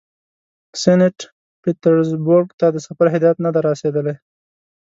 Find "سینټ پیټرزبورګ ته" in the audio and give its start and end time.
0.81-2.67